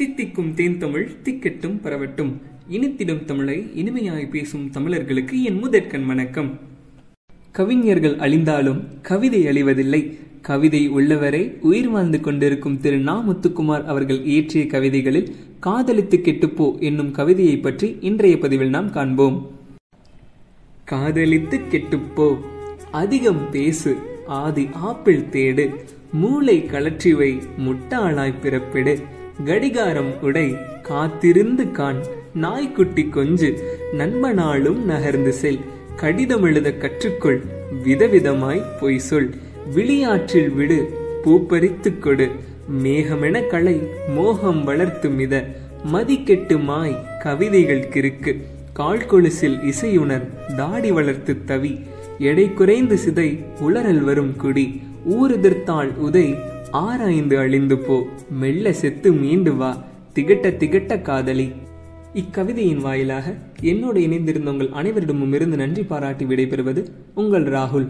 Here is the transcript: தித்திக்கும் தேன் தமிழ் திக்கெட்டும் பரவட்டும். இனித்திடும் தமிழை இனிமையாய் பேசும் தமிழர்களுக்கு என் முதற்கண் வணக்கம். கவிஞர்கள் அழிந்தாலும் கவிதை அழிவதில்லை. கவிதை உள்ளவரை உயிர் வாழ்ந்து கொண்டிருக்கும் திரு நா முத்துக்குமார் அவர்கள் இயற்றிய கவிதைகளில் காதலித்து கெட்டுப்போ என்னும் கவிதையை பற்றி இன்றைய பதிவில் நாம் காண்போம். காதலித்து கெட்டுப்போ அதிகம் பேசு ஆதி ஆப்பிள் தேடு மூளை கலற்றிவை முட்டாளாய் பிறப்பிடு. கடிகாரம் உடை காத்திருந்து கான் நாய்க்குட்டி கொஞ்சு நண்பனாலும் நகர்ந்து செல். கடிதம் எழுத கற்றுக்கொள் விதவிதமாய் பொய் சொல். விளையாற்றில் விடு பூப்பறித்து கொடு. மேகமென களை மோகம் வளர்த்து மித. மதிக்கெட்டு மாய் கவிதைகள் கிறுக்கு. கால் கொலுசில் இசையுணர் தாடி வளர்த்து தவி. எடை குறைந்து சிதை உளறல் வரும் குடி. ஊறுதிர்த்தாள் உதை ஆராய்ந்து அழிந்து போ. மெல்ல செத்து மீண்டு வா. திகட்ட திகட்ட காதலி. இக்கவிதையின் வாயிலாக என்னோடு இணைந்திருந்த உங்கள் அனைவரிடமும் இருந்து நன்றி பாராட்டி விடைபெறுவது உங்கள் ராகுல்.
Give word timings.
தித்திக்கும் 0.00 0.54
தேன் 0.54 0.78
தமிழ் 0.78 1.06
திக்கெட்டும் 1.24 1.78
பரவட்டும். 1.84 2.30
இனித்திடும் 2.70 3.24
தமிழை 3.24 3.56
இனிமையாய் 3.76 4.28
பேசும் 4.30 4.70
தமிழர்களுக்கு 4.70 5.42
என் 5.42 5.58
முதற்கண் 5.58 6.06
வணக்கம். 6.06 6.58
கவிஞர்கள் 7.52 8.14
அழிந்தாலும் 8.16 8.80
கவிதை 9.02 9.40
அழிவதில்லை. 9.46 10.18
கவிதை 10.42 10.88
உள்ளவரை 10.88 11.42
உயிர் 11.60 11.88
வாழ்ந்து 11.88 12.20
கொண்டிருக்கும் 12.20 12.78
திரு 12.80 12.98
நா 12.98 13.16
முத்துக்குமார் 13.28 13.84
அவர்கள் 13.84 14.24
இயற்றிய 14.24 14.66
கவிதைகளில் 14.66 15.34
காதலித்து 15.60 16.18
கெட்டுப்போ 16.18 16.78
என்னும் 16.78 17.10
கவிதையை 17.10 17.58
பற்றி 17.58 17.96
இன்றைய 18.00 18.38
பதிவில் 18.38 18.68
நாம் 18.68 18.90
காண்போம். 18.90 19.50
காதலித்து 20.84 21.58
கெட்டுப்போ 21.58 22.30
அதிகம் 22.90 23.50
பேசு 23.50 23.96
ஆதி 24.26 24.68
ஆப்பிள் 24.72 25.22
தேடு 25.36 25.74
மூளை 26.12 26.60
கலற்றிவை 26.60 27.42
முட்டாளாய் 27.66 28.40
பிறப்பிடு. 28.42 28.96
கடிகாரம் 29.44 30.22
உடை 30.22 30.56
காத்திருந்து 30.82 31.70
கான் 31.70 32.02
நாய்க்குட்டி 32.34 33.04
கொஞ்சு 33.04 33.58
நண்பனாலும் 33.92 34.76
நகர்ந்து 34.76 35.32
செல். 35.32 35.58
கடிதம் 35.96 36.42
எழுத 36.42 36.72
கற்றுக்கொள் 36.72 37.40
விதவிதமாய் 37.84 38.62
பொய் 38.80 38.98
சொல். 38.98 39.34
விளையாற்றில் 39.74 40.54
விடு 40.54 40.92
பூப்பறித்து 41.24 41.98
கொடு. 41.98 42.28
மேகமென 42.82 43.46
களை 43.46 43.80
மோகம் 44.14 44.64
வளர்த்து 44.64 45.08
மித. 45.08 45.46
மதிக்கெட்டு 45.92 46.58
மாய் 46.58 46.96
கவிதைகள் 47.20 47.88
கிறுக்கு. 47.88 48.36
கால் 48.72 49.06
கொலுசில் 49.06 49.58
இசையுணர் 49.62 50.26
தாடி 50.56 50.90
வளர்த்து 50.90 51.36
தவி. 51.46 51.86
எடை 52.18 52.54
குறைந்து 52.54 52.98
சிதை 53.06 53.44
உளறல் 53.60 54.00
வரும் 54.00 54.36
குடி. 54.36 54.82
ஊறுதிர்த்தாள் 55.10 55.96
உதை 55.96 56.34
ஆராய்ந்து 56.70 57.38
அழிந்து 57.38 57.78
போ. 57.78 58.06
மெல்ல 58.30 58.72
செத்து 58.72 59.12
மீண்டு 59.12 59.56
வா. 59.56 59.76
திகட்ட 60.14 60.56
திகட்ட 60.56 61.02
காதலி. 61.02 61.52
இக்கவிதையின் 62.14 62.80
வாயிலாக 62.80 63.34
என்னோடு 63.60 64.00
இணைந்திருந்த 64.00 64.46
உங்கள் 64.46 64.68
அனைவரிடமும் 64.68 65.34
இருந்து 65.34 65.56
நன்றி 65.56 65.82
பாராட்டி 65.82 66.24
விடைபெறுவது 66.24 66.86
உங்கள் 67.14 67.44
ராகுல். 67.44 67.88